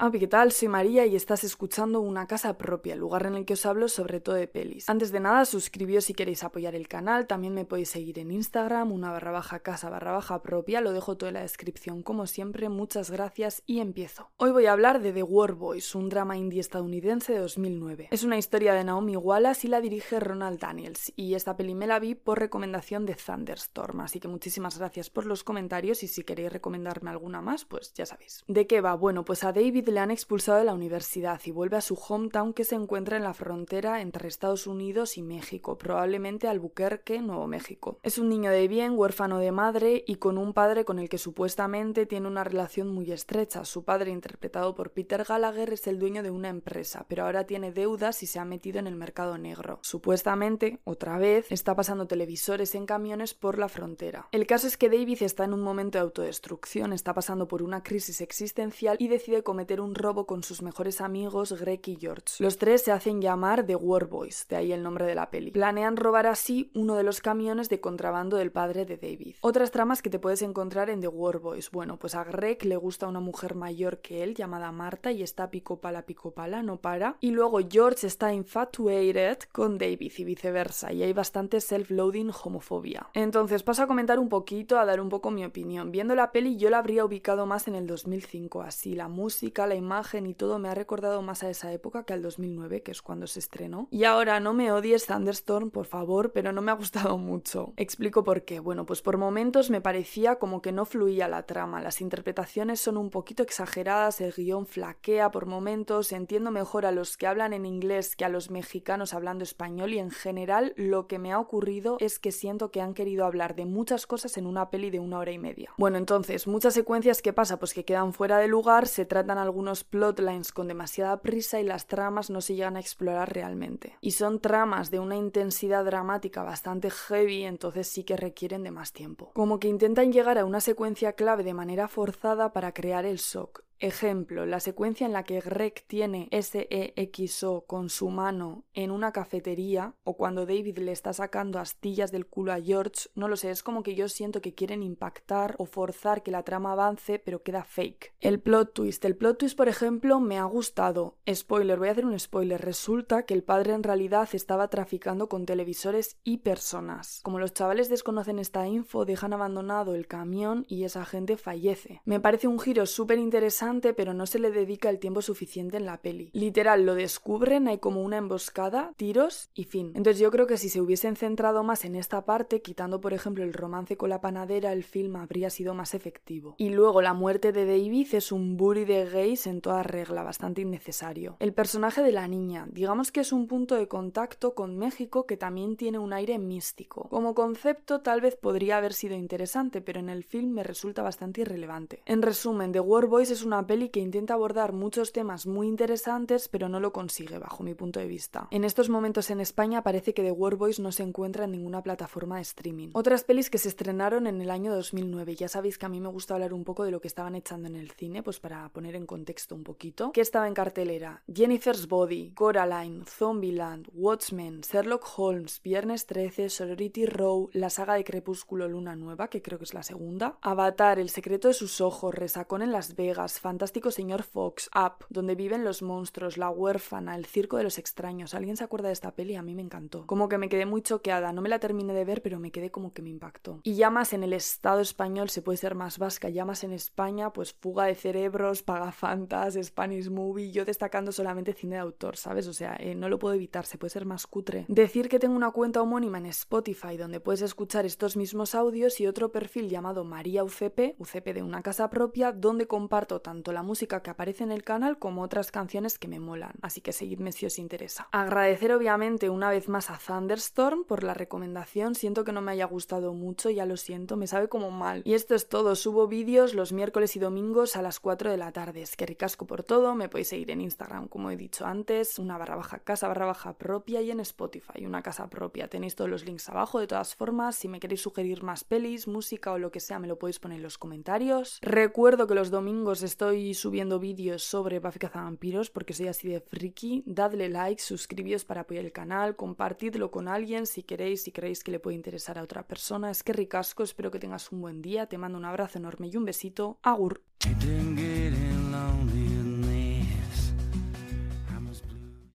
Ah, 0.00 0.12
¿qué 0.12 0.28
tal? 0.28 0.52
Soy 0.52 0.68
María 0.68 1.06
y 1.06 1.16
estás 1.16 1.42
escuchando 1.42 2.00
Una 2.00 2.28
Casa 2.28 2.56
Propia, 2.56 2.94
lugar 2.94 3.26
en 3.26 3.34
el 3.34 3.44
que 3.44 3.54
os 3.54 3.66
hablo 3.66 3.88
sobre 3.88 4.20
todo 4.20 4.36
de 4.36 4.46
pelis. 4.46 4.88
Antes 4.88 5.10
de 5.10 5.18
nada, 5.18 5.44
suscribíos 5.44 6.04
si 6.04 6.14
queréis 6.14 6.44
apoyar 6.44 6.76
el 6.76 6.86
canal, 6.86 7.26
también 7.26 7.52
me 7.52 7.64
podéis 7.64 7.88
seguir 7.88 8.20
en 8.20 8.30
Instagram, 8.30 8.92
una 8.92 9.10
barra 9.10 9.32
baja 9.32 9.58
casa 9.58 9.90
barra 9.90 10.12
baja 10.12 10.40
propia, 10.40 10.80
lo 10.80 10.92
dejo 10.92 11.16
todo 11.16 11.26
en 11.26 11.34
la 11.34 11.40
descripción 11.40 12.04
como 12.04 12.28
siempre, 12.28 12.68
muchas 12.68 13.10
gracias 13.10 13.64
y 13.66 13.80
empiezo. 13.80 14.30
Hoy 14.36 14.52
voy 14.52 14.66
a 14.66 14.72
hablar 14.72 15.02
de 15.02 15.12
The 15.12 15.24
War 15.24 15.54
Boys, 15.54 15.92
un 15.96 16.08
drama 16.10 16.36
indie 16.36 16.60
estadounidense 16.60 17.32
de 17.32 17.40
2009. 17.40 18.06
Es 18.12 18.22
una 18.22 18.38
historia 18.38 18.74
de 18.74 18.84
Naomi 18.84 19.16
Wallace 19.16 19.66
y 19.66 19.70
la 19.70 19.80
dirige 19.80 20.20
Ronald 20.20 20.60
Daniels, 20.60 21.12
y 21.16 21.34
esta 21.34 21.56
peli 21.56 21.74
me 21.74 21.88
la 21.88 21.98
vi 21.98 22.14
por 22.14 22.38
recomendación 22.38 23.04
de 23.04 23.16
Thunderstorm, 23.16 24.02
así 24.02 24.20
que 24.20 24.28
muchísimas 24.28 24.78
gracias 24.78 25.10
por 25.10 25.26
los 25.26 25.42
comentarios 25.42 26.04
y 26.04 26.06
si 26.06 26.22
queréis 26.22 26.52
recomendarme 26.52 27.10
alguna 27.10 27.40
más, 27.40 27.64
pues 27.64 27.92
ya 27.94 28.06
sabéis. 28.06 28.44
¿De 28.46 28.68
qué 28.68 28.80
va? 28.80 28.94
Bueno, 28.94 29.24
pues 29.24 29.42
a 29.42 29.52
David 29.52 29.87
le 29.90 30.00
han 30.00 30.10
expulsado 30.10 30.58
de 30.58 30.64
la 30.64 30.74
universidad 30.74 31.40
y 31.44 31.50
vuelve 31.50 31.76
a 31.76 31.80
su 31.80 31.94
hometown 31.94 32.52
que 32.52 32.64
se 32.64 32.74
encuentra 32.74 33.16
en 33.16 33.22
la 33.22 33.34
frontera 33.34 34.00
entre 34.00 34.28
Estados 34.28 34.66
Unidos 34.66 35.16
y 35.16 35.22
México, 35.22 35.78
probablemente 35.78 36.48
Albuquerque, 36.48 37.20
Nuevo 37.20 37.46
México. 37.46 37.98
Es 38.02 38.18
un 38.18 38.28
niño 38.28 38.50
de 38.50 38.68
bien, 38.68 38.98
huérfano 38.98 39.38
de 39.38 39.52
madre 39.52 40.04
y 40.06 40.16
con 40.16 40.38
un 40.38 40.52
padre 40.52 40.84
con 40.84 40.98
el 40.98 41.08
que 41.08 41.18
supuestamente 41.18 42.06
tiene 42.06 42.28
una 42.28 42.44
relación 42.44 42.88
muy 42.88 43.12
estrecha. 43.12 43.64
Su 43.64 43.84
padre, 43.84 44.10
interpretado 44.10 44.74
por 44.74 44.92
Peter 44.92 45.24
Gallagher, 45.24 45.72
es 45.72 45.86
el 45.86 45.98
dueño 45.98 46.22
de 46.22 46.30
una 46.30 46.48
empresa, 46.48 47.06
pero 47.08 47.24
ahora 47.24 47.44
tiene 47.44 47.72
deudas 47.72 48.22
y 48.22 48.26
se 48.26 48.38
ha 48.38 48.44
metido 48.44 48.78
en 48.78 48.86
el 48.86 48.96
mercado 48.96 49.38
negro. 49.38 49.78
Supuestamente, 49.82 50.80
otra 50.84 51.18
vez, 51.18 51.50
está 51.50 51.74
pasando 51.74 52.06
televisores 52.06 52.74
en 52.74 52.86
camiones 52.86 53.34
por 53.34 53.58
la 53.58 53.68
frontera. 53.68 54.28
El 54.32 54.46
caso 54.46 54.66
es 54.66 54.76
que 54.76 54.88
David 54.88 55.22
está 55.22 55.44
en 55.44 55.54
un 55.54 55.62
momento 55.62 55.98
de 55.98 56.02
autodestrucción, 56.02 56.92
está 56.92 57.14
pasando 57.14 57.48
por 57.48 57.62
una 57.62 57.82
crisis 57.82 58.20
existencial 58.20 58.96
y 58.98 59.08
decide 59.08 59.42
cometer 59.42 59.77
un 59.80 59.94
robo 59.94 60.26
con 60.26 60.42
sus 60.42 60.62
mejores 60.62 61.00
amigos 61.00 61.52
Greg 61.52 61.80
y 61.86 61.96
George. 61.96 62.34
Los 62.38 62.58
tres 62.58 62.82
se 62.82 62.92
hacen 62.92 63.20
llamar 63.20 63.64
The 63.64 63.76
War 63.76 64.06
Boys, 64.06 64.46
de 64.48 64.56
ahí 64.56 64.72
el 64.72 64.82
nombre 64.82 65.06
de 65.06 65.14
la 65.14 65.30
peli. 65.30 65.50
Planean 65.50 65.96
robar 65.96 66.26
así 66.26 66.70
uno 66.74 66.96
de 66.96 67.02
los 67.02 67.20
camiones 67.20 67.68
de 67.68 67.80
contrabando 67.80 68.36
del 68.36 68.52
padre 68.52 68.84
de 68.84 68.96
David. 68.96 69.36
Otras 69.40 69.70
tramas 69.70 70.02
que 70.02 70.10
te 70.10 70.18
puedes 70.18 70.42
encontrar 70.42 70.90
en 70.90 71.00
The 71.00 71.08
War 71.08 71.38
Boys. 71.38 71.70
Bueno, 71.70 71.98
pues 71.98 72.14
a 72.14 72.24
Greg 72.24 72.64
le 72.64 72.76
gusta 72.76 73.08
una 73.08 73.20
mujer 73.20 73.54
mayor 73.54 73.98
que 73.98 74.22
él 74.22 74.34
llamada 74.34 74.72
Marta 74.72 75.12
y 75.12 75.22
está 75.22 75.50
pico 75.50 75.80
pala 75.80 76.02
pico 76.02 76.32
pala, 76.32 76.62
no 76.62 76.80
para. 76.80 77.16
Y 77.20 77.30
luego 77.30 77.60
George 77.68 78.06
está 78.06 78.32
infatuated 78.32 79.38
con 79.52 79.78
David 79.78 80.12
y 80.18 80.24
viceversa, 80.24 80.92
y 80.92 81.02
hay 81.02 81.12
bastante 81.12 81.60
self-loading 81.60 82.32
homofobia. 82.42 83.08
Entonces 83.14 83.62
paso 83.62 83.82
a 83.82 83.86
comentar 83.86 84.18
un 84.18 84.28
poquito, 84.28 84.78
a 84.78 84.84
dar 84.84 85.00
un 85.00 85.08
poco 85.08 85.30
mi 85.30 85.44
opinión. 85.44 85.90
Viendo 85.90 86.14
la 86.14 86.32
peli 86.32 86.56
yo 86.56 86.70
la 86.70 86.78
habría 86.78 87.04
ubicado 87.04 87.46
más 87.46 87.68
en 87.68 87.74
el 87.74 87.86
2005, 87.86 88.62
así 88.62 88.94
la 88.94 89.08
música, 89.08 89.66
la 89.68 89.74
imagen 89.74 90.26
y 90.26 90.34
todo 90.34 90.58
me 90.58 90.68
ha 90.68 90.74
recordado 90.74 91.22
más 91.22 91.42
a 91.42 91.50
esa 91.50 91.72
época 91.72 92.04
que 92.04 92.12
al 92.12 92.22
2009, 92.22 92.82
que 92.82 92.90
es 92.90 93.02
cuando 93.02 93.26
se 93.26 93.38
estrenó. 93.38 93.88
Y 93.90 94.04
ahora 94.04 94.40
no 94.40 94.54
me 94.54 94.72
odies 94.72 95.06
Thunderstorm, 95.06 95.70
por 95.70 95.86
favor, 95.86 96.32
pero 96.32 96.52
no 96.52 96.62
me 96.62 96.70
ha 96.70 96.74
gustado 96.74 97.18
mucho. 97.18 97.72
Explico 97.76 98.24
por 98.24 98.42
qué. 98.42 98.60
Bueno, 98.60 98.86
pues 98.86 99.02
por 99.02 99.16
momentos 99.16 99.70
me 99.70 99.80
parecía 99.80 100.36
como 100.36 100.62
que 100.62 100.72
no 100.72 100.84
fluía 100.84 101.28
la 101.28 101.44
trama, 101.44 101.80
las 101.80 102.00
interpretaciones 102.00 102.80
son 102.80 102.96
un 102.96 103.10
poquito 103.10 103.42
exageradas, 103.42 104.20
el 104.20 104.32
guion 104.32 104.66
flaquea 104.66 105.30
por 105.30 105.46
momentos, 105.46 106.12
entiendo 106.12 106.50
mejor 106.50 106.86
a 106.86 106.92
los 106.92 107.16
que 107.16 107.26
hablan 107.26 107.52
en 107.52 107.66
inglés 107.66 108.16
que 108.16 108.24
a 108.24 108.28
los 108.28 108.50
mexicanos 108.50 109.14
hablando 109.14 109.44
español 109.44 109.92
y 109.92 109.98
en 109.98 110.10
general 110.10 110.72
lo 110.76 111.06
que 111.06 111.18
me 111.18 111.32
ha 111.32 111.38
ocurrido 111.38 111.96
es 112.00 112.18
que 112.18 112.32
siento 112.32 112.70
que 112.70 112.80
han 112.80 112.94
querido 112.94 113.24
hablar 113.24 113.54
de 113.54 113.66
muchas 113.66 114.06
cosas 114.06 114.36
en 114.36 114.46
una 114.46 114.70
peli 114.70 114.90
de 114.90 115.00
una 115.00 115.18
hora 115.18 115.32
y 115.32 115.38
media. 115.38 115.72
Bueno, 115.76 115.98
entonces, 115.98 116.46
muchas 116.46 116.74
secuencias 116.74 117.22
que 117.22 117.32
pasa 117.32 117.58
pues 117.58 117.74
que 117.74 117.84
quedan 117.84 118.12
fuera 118.12 118.38
de 118.38 118.48
lugar, 118.48 118.86
se 118.86 119.04
tratan 119.04 119.38
algunos 119.38 119.57
plotlines 119.84 120.52
con 120.52 120.68
demasiada 120.68 121.20
prisa 121.20 121.60
y 121.60 121.64
las 121.64 121.86
tramas 121.86 122.30
no 122.30 122.40
se 122.40 122.54
llegan 122.54 122.76
a 122.76 122.80
explorar 122.80 123.32
realmente. 123.32 123.96
Y 124.00 124.12
son 124.12 124.40
tramas 124.40 124.90
de 124.90 124.98
una 124.98 125.16
intensidad 125.16 125.84
dramática 125.84 126.42
bastante 126.42 126.90
heavy, 126.90 127.44
entonces 127.44 127.88
sí 127.88 128.04
que 128.04 128.16
requieren 128.16 128.62
de 128.62 128.70
más 128.70 128.92
tiempo. 128.92 129.32
Como 129.34 129.58
que 129.58 129.68
intentan 129.68 130.12
llegar 130.12 130.38
a 130.38 130.44
una 130.44 130.60
secuencia 130.60 131.12
clave 131.12 131.44
de 131.44 131.54
manera 131.54 131.88
forzada 131.88 132.52
para 132.52 132.72
crear 132.72 133.04
el 133.04 133.16
shock, 133.18 133.62
Ejemplo, 133.80 134.44
la 134.44 134.58
secuencia 134.58 135.06
en 135.06 135.12
la 135.12 135.22
que 135.22 135.40
Greg 135.40 135.84
tiene 135.86 136.28
SEXO 136.32 137.64
con 137.66 137.90
su 137.90 138.08
mano 138.10 138.64
en 138.74 138.90
una 138.90 139.12
cafetería 139.12 139.94
o 140.02 140.16
cuando 140.16 140.46
David 140.46 140.78
le 140.78 140.90
está 140.90 141.12
sacando 141.12 141.60
astillas 141.60 142.10
del 142.10 142.26
culo 142.26 142.52
a 142.52 142.60
George, 142.60 143.08
no 143.14 143.28
lo 143.28 143.36
sé, 143.36 143.50
es 143.50 143.62
como 143.62 143.84
que 143.84 143.94
yo 143.94 144.08
siento 144.08 144.40
que 144.40 144.54
quieren 144.54 144.82
impactar 144.82 145.54
o 145.58 145.64
forzar 145.64 146.24
que 146.24 146.32
la 146.32 146.42
trama 146.42 146.72
avance 146.72 147.20
pero 147.20 147.42
queda 147.44 147.62
fake. 147.62 148.14
El 148.18 148.40
plot 148.40 148.74
twist, 148.74 149.04
el 149.04 149.16
plot 149.16 149.38
twist 149.38 149.56
por 149.56 149.68
ejemplo 149.68 150.18
me 150.18 150.38
ha 150.38 150.44
gustado. 150.44 151.18
Spoiler, 151.32 151.78
voy 151.78 151.88
a 151.88 151.92
hacer 151.92 152.06
un 152.06 152.18
spoiler, 152.18 152.60
resulta 152.60 153.26
que 153.26 153.34
el 153.34 153.44
padre 153.44 153.74
en 153.74 153.84
realidad 153.84 154.28
estaba 154.32 154.68
traficando 154.68 155.28
con 155.28 155.46
televisores 155.46 156.18
y 156.24 156.38
personas. 156.38 157.20
Como 157.22 157.38
los 157.38 157.54
chavales 157.54 157.88
desconocen 157.88 158.40
esta 158.40 158.66
info, 158.66 159.04
dejan 159.04 159.32
abandonado 159.32 159.94
el 159.94 160.08
camión 160.08 160.64
y 160.68 160.82
esa 160.82 161.04
gente 161.04 161.36
fallece. 161.36 162.02
Me 162.04 162.18
parece 162.18 162.48
un 162.48 162.58
giro 162.58 162.84
súper 162.84 163.18
interesante 163.18 163.67
pero 163.94 164.14
no 164.14 164.26
se 164.26 164.38
le 164.38 164.50
dedica 164.50 164.90
el 164.90 164.98
tiempo 164.98 165.22
suficiente 165.22 165.76
en 165.76 165.86
la 165.86 165.98
peli. 166.00 166.30
Literal, 166.32 166.84
lo 166.86 166.94
descubren, 166.94 167.68
hay 167.68 167.78
como 167.78 168.02
una 168.02 168.16
emboscada, 168.16 168.92
tiros 168.96 169.50
y 169.54 169.64
fin. 169.64 169.92
Entonces 169.94 170.18
yo 170.18 170.30
creo 170.30 170.46
que 170.46 170.56
si 170.56 170.68
se 170.68 170.80
hubiesen 170.80 171.16
centrado 171.16 171.62
más 171.62 171.84
en 171.84 171.94
esta 171.94 172.24
parte, 172.24 172.62
quitando 172.62 173.00
por 173.00 173.12
ejemplo 173.12 173.44
el 173.44 173.52
romance 173.52 173.96
con 173.96 174.10
la 174.10 174.20
panadera, 174.20 174.72
el 174.72 174.84
film 174.84 175.16
habría 175.16 175.50
sido 175.50 175.74
más 175.74 175.94
efectivo. 175.94 176.54
Y 176.58 176.70
luego 176.70 177.02
la 177.02 177.14
muerte 177.14 177.52
de 177.52 177.66
David 177.66 178.08
es 178.12 178.32
un 178.32 178.56
bully 178.56 178.84
de 178.84 179.04
gays 179.04 179.46
en 179.46 179.60
toda 179.60 179.82
regla, 179.82 180.22
bastante 180.22 180.62
innecesario. 180.62 181.36
El 181.38 181.52
personaje 181.52 182.02
de 182.02 182.12
la 182.12 182.28
niña, 182.28 182.66
digamos 182.70 183.12
que 183.12 183.20
es 183.20 183.32
un 183.32 183.46
punto 183.46 183.74
de 183.74 183.88
contacto 183.88 184.54
con 184.54 184.76
México 184.76 185.26
que 185.26 185.36
también 185.36 185.76
tiene 185.76 185.98
un 185.98 186.12
aire 186.12 186.38
místico. 186.38 187.08
Como 187.08 187.34
concepto 187.34 188.00
tal 188.00 188.20
vez 188.20 188.36
podría 188.36 188.78
haber 188.78 188.92
sido 188.92 189.14
interesante, 189.14 189.80
pero 189.80 190.00
en 190.00 190.08
el 190.08 190.24
film 190.24 190.52
me 190.52 190.62
resulta 190.62 191.02
bastante 191.02 191.42
irrelevante. 191.42 192.02
En 192.06 192.22
resumen, 192.22 192.72
The 192.72 192.80
War 192.80 193.06
Boys 193.06 193.30
es 193.30 193.44
una 193.44 193.57
peli 193.66 193.88
que 193.88 194.00
intenta 194.00 194.34
abordar 194.34 194.72
muchos 194.72 195.12
temas 195.12 195.46
muy 195.46 195.66
interesantes, 195.68 196.48
pero 196.48 196.68
no 196.68 196.80
lo 196.80 196.92
consigue, 196.92 197.38
bajo 197.38 197.62
mi 197.62 197.74
punto 197.74 198.00
de 198.00 198.06
vista. 198.06 198.48
En 198.50 198.64
estos 198.64 198.88
momentos 198.88 199.30
en 199.30 199.40
España 199.40 199.82
parece 199.82 200.14
que 200.14 200.22
The 200.22 200.32
War 200.32 200.56
Boys 200.56 200.80
no 200.80 200.92
se 200.92 201.02
encuentra 201.02 201.44
en 201.44 201.52
ninguna 201.52 201.82
plataforma 201.82 202.36
de 202.36 202.42
streaming. 202.42 202.90
Otras 202.94 203.24
pelis 203.24 203.50
que 203.50 203.58
se 203.58 203.68
estrenaron 203.68 204.26
en 204.26 204.40
el 204.40 204.50
año 204.50 204.74
2009, 204.74 205.34
ya 205.36 205.48
sabéis 205.48 205.78
que 205.78 205.86
a 205.86 205.88
mí 205.88 206.00
me 206.00 206.08
gusta 206.08 206.34
hablar 206.34 206.52
un 206.52 206.64
poco 206.64 206.84
de 206.84 206.90
lo 206.90 207.00
que 207.00 207.08
estaban 207.08 207.34
echando 207.34 207.68
en 207.68 207.76
el 207.76 207.90
cine, 207.90 208.22
pues 208.22 208.40
para 208.40 208.68
poner 208.70 208.94
en 208.94 209.06
contexto 209.06 209.54
un 209.54 209.64
poquito. 209.64 210.12
¿Qué 210.12 210.20
estaba 210.20 210.48
en 210.48 210.54
cartelera? 210.54 211.22
Jennifer's 211.32 211.88
Body, 211.88 212.32
Coraline, 212.34 213.04
Zombieland, 213.06 213.88
Watchmen, 213.92 214.60
Sherlock 214.60 215.06
Holmes, 215.16 215.60
Viernes 215.62 216.06
13, 216.06 216.48
Sorority 216.48 217.06
Row, 217.06 217.50
la 217.52 217.70
saga 217.70 217.94
de 217.94 218.04
Crepúsculo 218.04 218.68
Luna 218.68 218.96
Nueva, 218.96 219.28
que 219.28 219.42
creo 219.42 219.58
que 219.58 219.64
es 219.64 219.74
la 219.74 219.82
segunda, 219.82 220.38
Avatar, 220.40 220.98
El 220.98 221.10
secreto 221.10 221.48
de 221.48 221.54
sus 221.54 221.80
ojos, 221.80 222.14
Resacón 222.14 222.62
en 222.62 222.72
Las 222.72 222.94
Vegas, 222.96 223.40
Fantástico 223.48 223.90
Señor 223.90 224.24
Fox, 224.24 224.68
Up, 224.74 225.06
donde 225.08 225.34
viven 225.34 225.64
los 225.64 225.80
monstruos, 225.80 226.36
La 226.36 226.50
huérfana, 226.50 227.16
El 227.16 227.24
circo 227.24 227.56
de 227.56 227.62
los 227.62 227.78
extraños. 227.78 228.34
¿Alguien 228.34 228.58
se 228.58 228.64
acuerda 228.64 228.88
de 228.88 228.92
esta 228.92 229.14
peli? 229.14 229.36
A 229.36 229.42
mí 229.42 229.54
me 229.54 229.62
encantó. 229.62 230.06
Como 230.06 230.28
que 230.28 230.36
me 230.36 230.50
quedé 230.50 230.66
muy 230.66 230.82
choqueada. 230.82 231.32
No 231.32 231.40
me 231.40 231.48
la 231.48 231.58
terminé 231.58 231.94
de 231.94 232.04
ver, 232.04 232.20
pero 232.20 232.38
me 232.38 232.50
quedé 232.50 232.70
como 232.70 232.92
que 232.92 233.00
me 233.00 233.08
impactó. 233.08 233.60
Y 233.62 233.76
ya 233.76 233.88
más 233.88 234.12
en 234.12 234.22
el 234.22 234.34
Estado 234.34 234.82
español 234.82 235.30
se 235.30 235.40
puede 235.40 235.56
ser 235.56 235.74
más 235.74 235.96
vasca. 235.96 236.28
Ya 236.28 236.44
más 236.44 236.62
en 236.62 236.72
España, 236.72 237.32
pues 237.32 237.54
Fuga 237.54 237.86
de 237.86 237.94
Cerebros, 237.94 238.62
Pagafantas, 238.62 239.58
Spanish 239.62 240.10
Movie. 240.10 240.52
Yo 240.52 240.66
destacando 240.66 241.10
solamente 241.10 241.54
cine 241.54 241.76
de 241.76 241.80
autor, 241.80 242.18
¿sabes? 242.18 242.46
O 242.48 242.52
sea, 242.52 242.76
eh, 242.78 242.94
no 242.94 243.08
lo 243.08 243.18
puedo 243.18 243.34
evitar, 243.34 243.64
se 243.64 243.78
puede 243.78 243.88
ser 243.88 244.04
más 244.04 244.26
cutre. 244.26 244.66
Decir 244.68 245.08
que 245.08 245.18
tengo 245.18 245.34
una 245.34 245.52
cuenta 245.52 245.80
homónima 245.80 246.18
en 246.18 246.26
Spotify 246.26 246.98
donde 246.98 247.18
puedes 247.18 247.40
escuchar 247.40 247.86
estos 247.86 248.14
mismos 248.14 248.54
audios 248.54 249.00
y 249.00 249.06
otro 249.06 249.32
perfil 249.32 249.70
llamado 249.70 250.04
María 250.04 250.44
UCP, 250.44 250.96
UCP 250.98 251.32
de 251.32 251.42
una 251.42 251.62
casa 251.62 251.88
propia, 251.88 252.30
donde 252.32 252.66
comparto 252.66 253.22
tanto 253.22 253.37
tanto 253.38 253.52
la 253.52 253.62
música 253.62 254.02
que 254.02 254.10
aparece 254.10 254.42
en 254.42 254.50
el 254.50 254.64
canal 254.64 254.98
como 254.98 255.22
otras 255.22 255.52
canciones 255.52 255.96
que 255.96 256.08
me 256.08 256.18
molan, 256.18 256.54
así 256.60 256.80
que 256.80 256.92
seguidme 256.92 257.30
si 257.30 257.46
os 257.46 257.60
interesa. 257.60 258.08
Agradecer 258.10 258.72
obviamente 258.72 259.30
una 259.30 259.48
vez 259.48 259.68
más 259.68 259.90
a 259.90 259.98
Thunderstorm 260.04 260.82
por 260.82 261.04
la 261.04 261.14
recomendación, 261.14 261.94
siento 261.94 262.24
que 262.24 262.32
no 262.32 262.40
me 262.40 262.50
haya 262.50 262.64
gustado 262.64 263.14
mucho, 263.14 263.48
ya 263.48 263.64
lo 263.64 263.76
siento, 263.76 264.16
me 264.16 264.26
sabe 264.26 264.48
como 264.48 264.72
mal. 264.72 265.02
Y 265.04 265.14
esto 265.14 265.36
es 265.36 265.48
todo, 265.48 265.76
subo 265.76 266.08
vídeos 266.08 266.52
los 266.52 266.72
miércoles 266.72 267.14
y 267.14 267.20
domingos 267.20 267.76
a 267.76 267.82
las 267.82 268.00
4 268.00 268.28
de 268.28 268.38
la 268.38 268.50
tarde, 268.50 268.82
es 268.82 268.96
que 268.96 269.06
ricasco 269.06 269.46
por 269.46 269.62
todo, 269.62 269.94
me 269.94 270.08
podéis 270.08 270.26
seguir 270.26 270.50
en 270.50 270.60
Instagram 270.60 271.06
como 271.06 271.30
he 271.30 271.36
dicho 271.36 271.64
antes, 271.64 272.18
una 272.18 272.38
barra 272.38 272.56
baja 272.56 272.80
casa 272.80 273.06
barra 273.06 273.26
baja 273.26 273.52
propia 273.52 274.02
y 274.02 274.10
en 274.10 274.18
Spotify, 274.18 274.84
una 274.84 275.02
casa 275.02 275.30
propia, 275.30 275.68
tenéis 275.68 275.94
todos 275.94 276.10
los 276.10 276.24
links 276.24 276.48
abajo 276.48 276.80
de 276.80 276.88
todas 276.88 277.14
formas, 277.14 277.54
si 277.54 277.68
me 277.68 277.78
queréis 277.78 278.00
sugerir 278.00 278.42
más 278.42 278.64
pelis, 278.64 279.06
música 279.06 279.52
o 279.52 279.58
lo 279.58 279.70
que 279.70 279.78
sea 279.78 280.00
me 280.00 280.08
lo 280.08 280.18
podéis 280.18 280.40
poner 280.40 280.56
en 280.56 280.64
los 280.64 280.76
comentarios. 280.76 281.60
Recuerdo 281.62 282.26
que 282.26 282.34
los 282.34 282.50
domingos 282.50 283.02
estoy 283.18 283.52
subiendo 283.52 283.98
vídeos 283.98 284.44
sobre 284.44 284.78
Buffy 284.78 285.00
Cazavampiros 285.00 285.70
porque 285.70 285.92
soy 285.92 286.06
así 286.06 286.28
de 286.28 286.38
friki. 286.38 287.02
Dadle 287.04 287.48
like, 287.48 287.82
suscribíos 287.82 288.44
para 288.44 288.60
apoyar 288.60 288.84
el 288.84 288.92
canal, 288.92 289.34
compartidlo 289.34 290.12
con 290.12 290.28
alguien 290.28 290.66
si 290.66 290.84
queréis, 290.84 291.24
si 291.24 291.32
creéis 291.32 291.64
que 291.64 291.72
le 291.72 291.80
puede 291.80 291.96
interesar 291.96 292.38
a 292.38 292.44
otra 292.44 292.62
persona. 292.68 293.10
Es 293.10 293.24
que 293.24 293.32
ricasco, 293.32 293.82
espero 293.82 294.12
que 294.12 294.20
tengas 294.20 294.52
un 294.52 294.60
buen 294.60 294.82
día, 294.82 295.06
te 295.06 295.18
mando 295.18 295.36
un 295.36 295.46
abrazo 295.46 295.78
enorme 295.80 296.06
y 296.06 296.16
un 296.16 296.26
besito. 296.26 296.78
Agur. 296.80 297.20